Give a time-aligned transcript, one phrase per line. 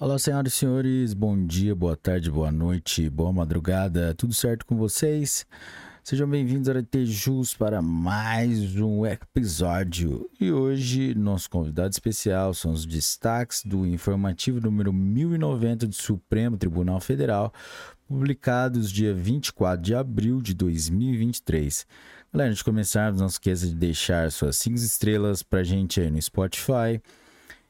[0.00, 4.74] Olá, senhoras e senhores, bom dia, boa tarde, boa noite, boa madrugada, tudo certo com
[4.74, 5.46] vocês?
[6.02, 10.28] Sejam bem-vindos ao Jus para mais um episódio.
[10.40, 16.98] E hoje, nosso convidado especial são os destaques do informativo número 1090 do Supremo Tribunal
[16.98, 17.52] Federal,
[18.08, 21.86] publicados dia 24 de abril de 2023.
[22.32, 26.10] Galera, antes de começarmos, não esqueça de deixar suas 5 estrelas para a gente aí
[26.10, 27.00] no Spotify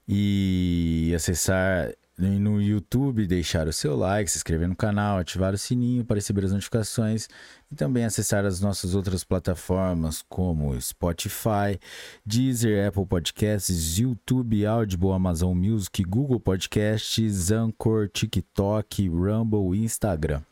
[0.09, 1.93] e acessar
[2.23, 6.45] no YouTube, deixar o seu like, se inscrever no canal, ativar o sininho para receber
[6.45, 7.29] as notificações
[7.71, 11.81] e também acessar as nossas outras plataformas como Spotify,
[12.25, 20.43] Deezer, Apple Podcasts, YouTube, Audible, Amazon Music, Google Podcasts, Anchor, TikTok, Rumble Instagram.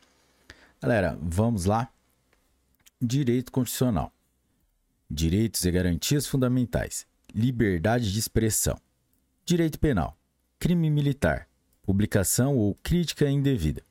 [0.81, 1.89] Galera, vamos lá?
[3.01, 4.11] Direito Constitucional.
[5.09, 7.05] Direitos e garantias fundamentais.
[7.33, 8.77] Liberdade de expressão.
[9.45, 10.17] Direito Penal.
[10.59, 11.47] Crime militar
[11.91, 13.83] publicação ou crítica indevida.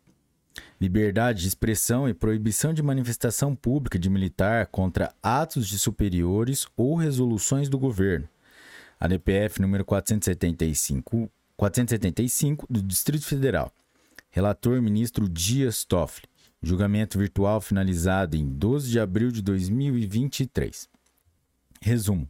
[0.80, 6.96] Liberdade de expressão e proibição de manifestação pública de militar contra atos de superiores ou
[6.96, 8.26] resoluções do governo.
[8.98, 13.70] ADPF número 475, 475 do Distrito Federal.
[14.30, 16.26] Relator ministro Dias Toffoli.
[16.62, 20.88] Julgamento virtual finalizado em 12 de abril de 2023.
[21.82, 22.26] Resumo.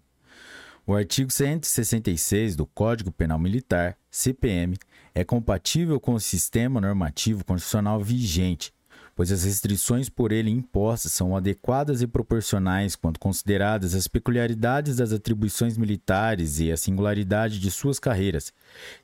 [0.86, 4.76] O artigo 166 do Código Penal Militar, CPM,
[5.14, 8.72] é compatível com o sistema normativo constitucional vigente,
[9.14, 15.12] pois as restrições por ele impostas são adequadas e proporcionais quando consideradas as peculiaridades das
[15.12, 18.52] atribuições militares e a singularidade de suas carreiras,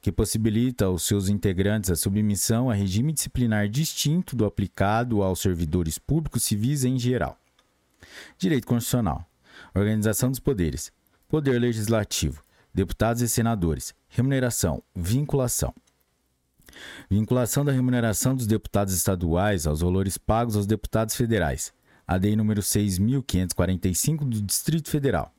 [0.01, 5.99] que possibilita aos seus integrantes a submissão a regime disciplinar distinto do aplicado aos servidores
[5.99, 7.39] públicos civis em geral.
[8.39, 9.29] Direito Constitucional.
[9.75, 10.91] Organização dos poderes.
[11.37, 12.43] Poder Legislativo,
[12.73, 15.75] deputados e senadores, remuneração, vinculação.
[17.11, 21.75] Vinculação da remuneração dos deputados estaduais aos valores pagos aos deputados federais.
[22.07, 25.31] ADI número 6545 do Distrito Federal.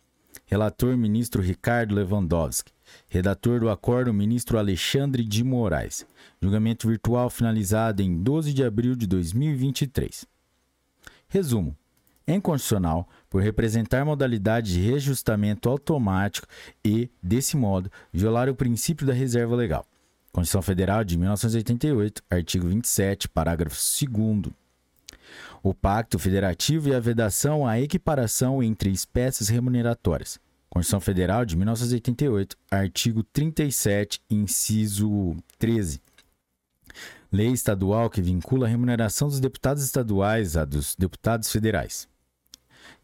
[0.46, 2.72] Relator ministro Ricardo Lewandowski.
[3.10, 6.06] Redator do acordo ministro Alexandre de Moraes.
[6.40, 10.28] Julgamento virtual finalizado em 12 de abril de 2023.
[11.28, 11.76] Resumo:
[12.28, 16.48] inconstitucional por representar modalidade de reajustamento automático
[16.84, 19.86] e, desse modo, violar o princípio da reserva legal.
[20.32, 24.54] Constituição Federal de 1988, artigo 27, parágrafo 2
[25.64, 30.40] o Pacto Federativo e a vedação à equiparação entre espécies remuneratórias.
[30.70, 36.02] Constituição Federal de 1988, artigo 37, inciso 13.
[37.32, 42.08] Lei estadual que vincula a remuneração dos deputados estaduais à dos deputados federais.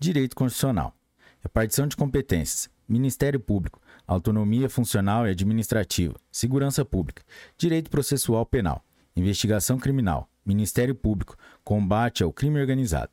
[0.04, 0.94] Direito Constitucional.
[1.40, 2.70] Repartição de competências.
[2.86, 3.80] Ministério Público.
[4.06, 6.16] Autonomia funcional e administrativa.
[6.30, 7.24] Segurança Pública.
[7.58, 8.84] Direito Processual Penal.
[9.16, 10.28] Investigação Criminal.
[10.46, 11.38] Ministério Público.
[11.64, 13.10] Combate ao crime organizado.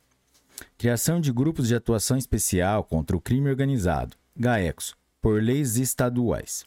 [0.76, 4.16] Criação de grupos de atuação especial contra o crime organizado.
[4.36, 4.96] GAECOS.
[5.22, 6.64] Por leis estaduais.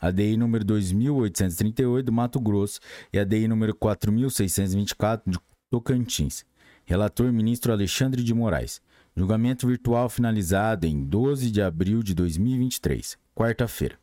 [0.00, 2.80] ADI número 2838 do Mato Grosso
[3.12, 5.38] e ADI número 4624 de
[5.70, 6.44] Tocantins.
[6.84, 8.82] Relator ministro Alexandre de Moraes.
[9.16, 13.98] Julgamento virtual finalizado em 12 de abril de 2023, quarta-feira.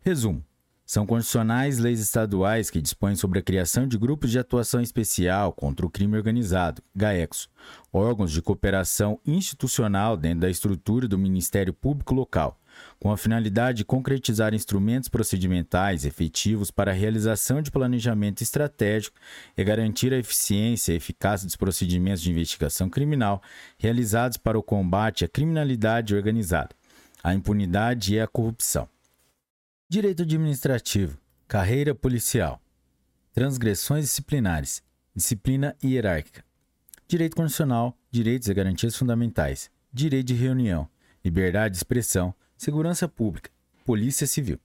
[0.00, 0.44] Resumo:
[0.88, 5.84] são constitucionais leis estaduais que dispõem sobre a criação de grupos de atuação especial contra
[5.84, 7.36] o crime organizado, GAECO,
[7.92, 12.58] órgãos de cooperação institucional dentro da estrutura do Ministério Público Local,
[12.98, 19.16] com a finalidade de concretizar instrumentos procedimentais efetivos para a realização de planejamento estratégico
[19.56, 23.42] e garantir a eficiência e eficácia dos procedimentos de investigação criminal
[23.78, 26.70] realizados para o combate à criminalidade organizada,
[27.22, 28.88] à impunidade e à corrupção.
[29.88, 32.60] Direito administrativo, carreira policial,
[33.32, 34.82] transgressões disciplinares,
[35.14, 36.44] disciplina hierárquica,
[37.08, 40.88] direito constitucional, direitos e garantias fundamentais, direito de reunião,
[41.24, 43.52] liberdade de expressão, Segurança Pública,
[43.84, 44.58] Polícia Civil.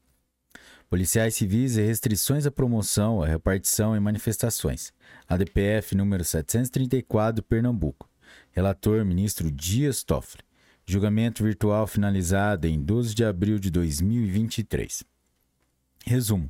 [0.90, 4.92] Policiais civis e restrições à promoção, à repartição e manifestações.
[5.30, 8.10] ADPF número 734, Pernambuco.
[8.52, 10.42] Relator ministro Dias Toffoli.
[10.88, 15.04] Julgamento virtual finalizado em 12 de abril de 2023.
[16.04, 16.50] Resumo: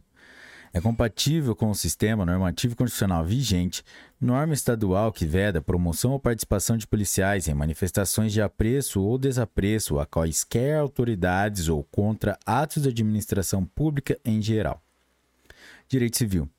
[0.74, 3.84] é compatível com o sistema normativo constitucional vigente,
[4.20, 10.00] norma estadual que veda promoção ou participação de policiais em manifestações de apreço ou desapreço
[10.00, 14.82] a quaisquer autoridades ou contra atos de administração pública em geral.
[15.88, 16.50] Direito civil,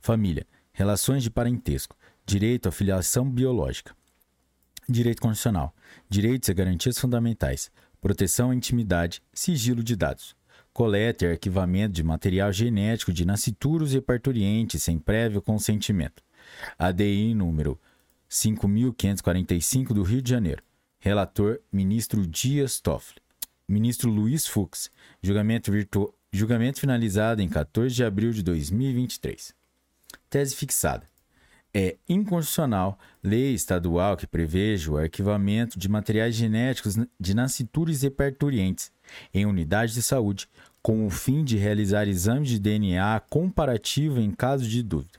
[0.00, 1.94] família, relações de parentesco,
[2.24, 3.94] direito à filiação biológica.
[4.88, 5.74] Direito constitucional,
[6.08, 7.70] direitos e garantias fundamentais,
[8.00, 10.37] proteção à intimidade, sigilo de dados
[10.78, 16.22] coleta e arquivamento de material genético de nascituros e parturientes sem prévio consentimento.
[16.78, 17.76] ADI número
[18.28, 20.62] 5545 do Rio de Janeiro.
[21.00, 23.20] Relator: Ministro Dias Toffoli.
[23.68, 24.88] Ministro Luiz Fux.
[25.20, 26.14] Julgamento, virtu...
[26.30, 29.52] Julgamento finalizado em 14 de abril de 2023.
[30.30, 31.10] Tese fixada.
[31.72, 38.90] É inconstitucional lei estadual que preveja o arquivamento de materiais genéticos de nascituras parturientes
[39.32, 40.48] em unidades de saúde,
[40.82, 45.18] com o fim de realizar exames de DNA comparativo em caso de dúvida.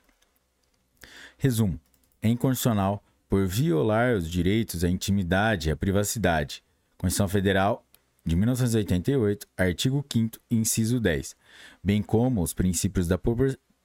[1.37, 1.79] Resumo:
[2.21, 6.63] é inconstitucional por violar os direitos à intimidade e à privacidade.
[6.97, 7.85] Constituição Federal
[8.25, 11.35] de 1988, artigo 5 inciso 10,
[11.83, 13.19] bem como os princípios da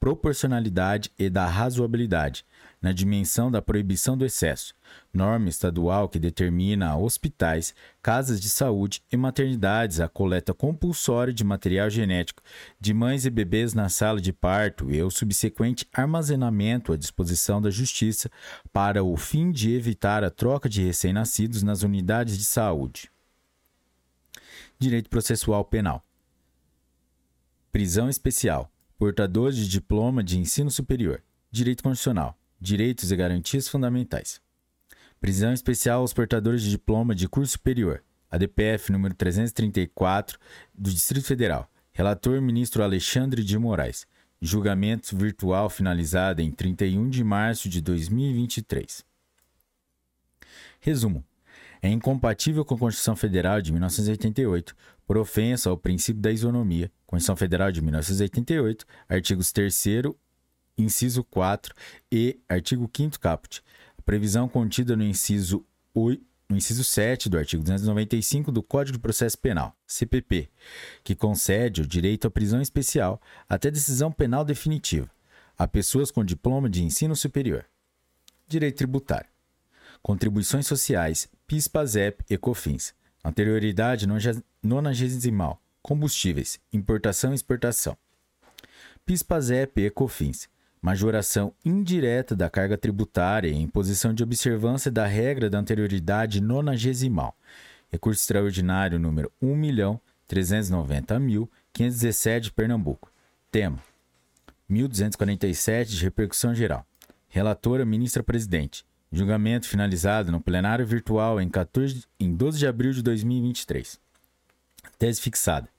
[0.00, 2.44] proporcionalidade e da razoabilidade,
[2.84, 4.74] na dimensão da proibição do excesso,
[5.10, 11.42] norma estadual que determina a hospitais, casas de saúde e maternidades a coleta compulsória de
[11.42, 12.42] material genético
[12.78, 17.70] de mães e bebês na sala de parto e o subsequente armazenamento à disposição da
[17.70, 18.30] Justiça
[18.70, 23.10] para o fim de evitar a troca de recém-nascidos nas unidades de saúde.
[24.78, 26.04] Direito processual penal.
[27.72, 28.70] Prisão especial.
[28.98, 31.22] Portadores de diploma de ensino superior.
[31.50, 34.40] Direito constitucional direitos e garantias fundamentais.
[35.20, 40.38] Prisão especial aos portadores de diploma de curso superior, ADPF número 334
[40.74, 41.70] do Distrito Federal.
[41.92, 44.06] Relator ministro Alexandre de Moraes.
[44.40, 49.04] Julgamento virtual finalizado em 31 de março de 2023.
[50.80, 51.24] Resumo:
[51.84, 54.74] é incompatível com a Constituição Federal de 1988
[55.06, 56.90] por ofensa ao princípio da isonomia.
[57.06, 59.74] Constituição Federal de 1988, artigos 3
[60.76, 61.74] inciso 4
[62.10, 63.62] e artigo 5 caput.
[63.98, 69.02] A previsão contida no inciso 8 no inciso 7 do artigo 295 do Código de
[69.02, 70.50] Processo Penal, CPP,
[71.02, 75.10] que concede o direito à prisão especial até decisão penal definitiva
[75.56, 77.64] a pessoas com diploma de ensino superior.
[78.46, 79.28] Direito tributário.
[80.02, 82.92] Contribuições sociais, PIS, PASEP e COFINS.
[83.24, 84.06] Anterioridade
[84.62, 85.62] nonagesimal.
[85.80, 87.96] Combustíveis, importação e exportação.
[89.06, 90.48] PIS, PASEP e COFINS
[90.84, 97.34] majoração indireta da carga tributária e imposição de observância da regra da anterioridade nonagesimal.
[97.90, 103.10] Recurso extraordinário número 1.390.517 de Pernambuco.
[103.50, 103.78] Tema:
[104.68, 106.86] 1247 de repercussão geral.
[107.28, 108.84] Relatora ministra-presidente.
[109.10, 113.98] Julgamento finalizado no plenário virtual em, 14, em 12 de abril de 2023.
[114.98, 115.73] Tese fixada.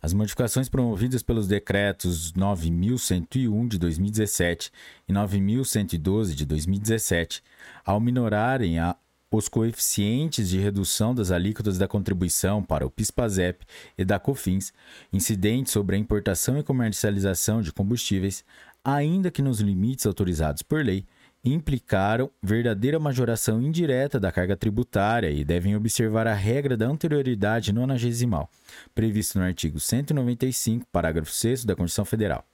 [0.00, 4.70] As modificações promovidas pelos decretos 9101 de 2017
[5.08, 7.42] e 9112 de 2017,
[7.84, 8.96] ao minorarem a,
[9.30, 13.66] os coeficientes de redução das alíquotas da contribuição para o PIS/PASEP
[13.98, 14.72] e da COFINS,
[15.12, 18.44] incidentes sobre a importação e comercialização de combustíveis,
[18.84, 21.04] ainda que nos limites autorizados por lei,
[21.52, 28.50] implicaram verdadeira majoração indireta da carga tributária e devem observar a regra da anterioridade nonagesimal,
[28.94, 32.44] prevista no artigo 195, parágrafo 6 da Constituição Federal.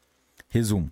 [0.48, 0.90] Resumo: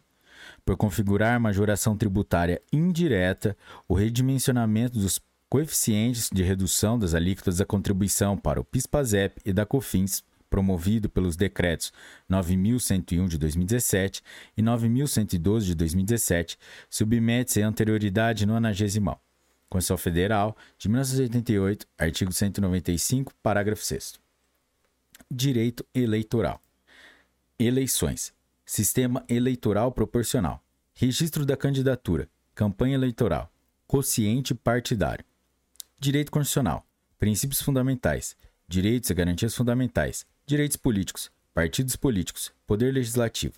[0.65, 3.57] por configurar majoração tributária indireta,
[3.89, 9.67] o redimensionamento dos coeficientes de redução das alíquotas da contribuição para o PIS/PASEP e da
[9.67, 11.95] COFINS promovido pelos decretos
[12.29, 14.23] 9101 de 2017
[14.55, 16.59] e 9112 de 2017,
[16.91, 19.19] submete-se à anterioridade nonagesimal.
[19.71, 24.21] Constituição Federal de 1988, artigo 195, parágrafo 6
[25.31, 26.61] Direito eleitoral.
[27.59, 28.35] Eleições.
[28.67, 30.63] Sistema eleitoral proporcional.
[30.93, 32.29] Registro da candidatura.
[32.55, 33.51] Campanha eleitoral.
[33.87, 35.25] Quociente partidário.
[35.99, 36.87] Direito constitucional.
[37.19, 38.37] Princípios fundamentais.
[38.69, 43.55] Direitos e garantias fundamentais direitos políticos, partidos políticos, poder legislativo,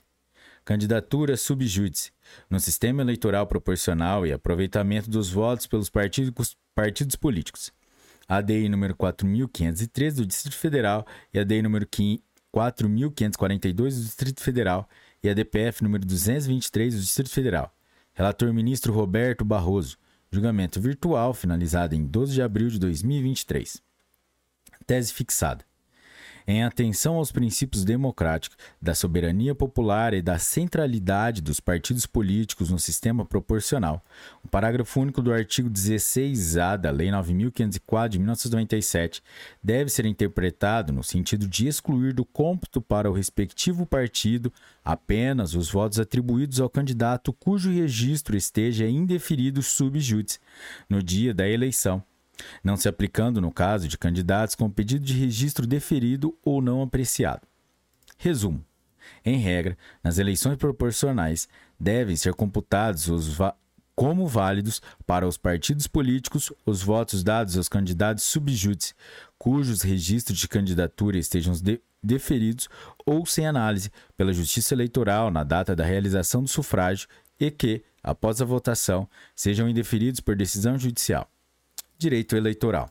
[0.64, 2.12] candidatura subjúdice,
[2.48, 7.72] no sistema eleitoral proporcional e aproveitamento dos votos pelos partidos, partidos políticos.
[8.26, 14.88] ADI número 4503 do Distrito Federal e ADI número 4542 do Distrito Federal
[15.22, 17.74] e ADPF número 223 do Distrito Federal.
[18.14, 19.98] Relator ministro Roberto Barroso.
[20.30, 23.82] Julgamento virtual finalizado em 12 de abril de 2023.
[24.86, 25.64] Tese fixada
[26.46, 32.78] em atenção aos princípios democráticos, da soberania popular e da centralidade dos partidos políticos no
[32.78, 34.04] sistema proporcional.
[34.42, 39.22] O parágrafo único do artigo 16A da Lei 9504 de 1997
[39.62, 44.52] deve ser interpretado no sentido de excluir do cômputo para o respectivo partido
[44.84, 50.38] apenas os votos atribuídos ao candidato cujo registro esteja indeferido sub judice
[50.88, 52.02] no dia da eleição
[52.62, 57.46] não se aplicando no caso de candidatos com pedido de registro deferido ou não apreciado.
[58.16, 58.64] Resumo:
[59.24, 61.48] em regra, nas eleições proporcionais
[61.78, 63.38] devem ser computados os
[63.94, 68.92] como válidos para os partidos políticos os votos dados aos candidatos subjúdice,
[69.38, 72.68] cujos registros de candidatura estejam de deferidos
[73.06, 78.42] ou sem análise pela Justiça Eleitoral na data da realização do sufrágio e que, após
[78.42, 81.28] a votação, sejam indeferidos por decisão judicial.
[82.04, 82.90] Direito eleitoral.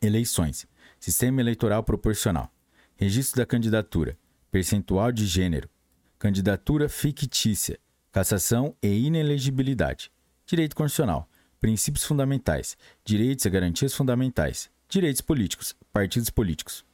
[0.00, 0.64] Eleições.
[1.00, 2.48] Sistema eleitoral proporcional.
[2.94, 4.16] Registro da candidatura.
[4.52, 5.68] Percentual de gênero.
[6.16, 7.76] Candidatura fictícia.
[8.12, 10.12] Cassação e inelegibilidade.
[10.46, 11.28] Direito constitucional.
[11.58, 12.76] Princípios fundamentais.
[13.04, 14.70] Direitos e garantias fundamentais.
[14.88, 15.74] Direitos políticos.
[15.92, 16.84] Partidos políticos.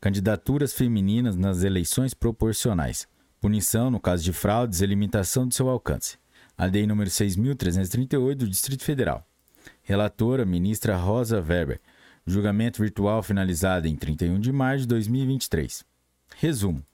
[0.00, 3.08] Candidaturas femininas nas eleições proporcionais.
[3.40, 6.16] Punição no caso de fraudes e limitação de seu alcance.
[6.56, 9.26] A lei número 6.338 do Distrito Federal.
[9.82, 11.80] Relatora, ministra Rosa Weber.
[12.26, 15.84] Julgamento virtual finalizado em 31 de março de 2023.
[16.36, 16.84] Resumo.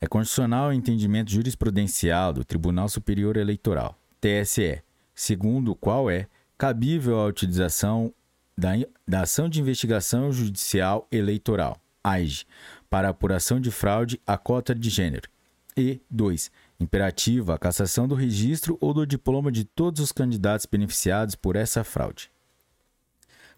[0.00, 4.82] É constitucional o entendimento jurisprudencial do Tribunal Superior Eleitoral, TSE,
[5.14, 8.14] segundo o qual é cabível a utilização
[8.56, 8.70] da,
[9.06, 12.46] da ação de investigação judicial eleitoral AIGE,
[12.88, 15.28] para apuração de fraude à cota de gênero.
[15.76, 16.50] E 2.
[16.80, 21.82] Imperativa a cassação do registro ou do diploma de todos os candidatos beneficiados por essa
[21.82, 22.30] fraude.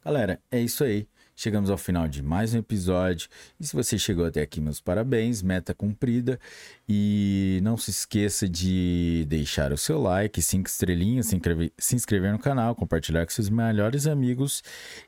[0.02, 1.06] Galera, é isso aí.
[1.36, 3.28] Chegamos ao final de mais um episódio.
[3.58, 6.38] E se você chegou até aqui, meus parabéns, meta cumprida.
[6.86, 12.32] E não se esqueça de deixar o seu like, cinco estrelinhas, se inscrever, se inscrever
[12.32, 14.62] no canal, compartilhar com seus melhores amigos.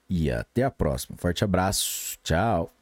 [0.08, 1.18] E até a próxima.
[1.18, 2.18] Forte abraço.
[2.22, 2.72] Tchau.